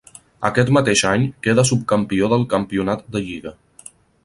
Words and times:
Aquest 0.47 0.71
mateix 0.77 1.03
any 1.09 1.25
queda 1.49 1.67
subcampió 1.71 2.31
del 2.33 2.47
campionat 2.57 3.07
de 3.17 3.25
lliga. 3.29 3.57